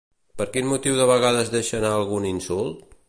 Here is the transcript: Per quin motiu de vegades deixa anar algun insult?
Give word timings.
Per 0.41 0.45
quin 0.55 0.69
motiu 0.71 0.97
de 1.01 1.05
vegades 1.11 1.51
deixa 1.57 1.77
anar 1.81 1.93
algun 1.99 2.27
insult? 2.31 2.83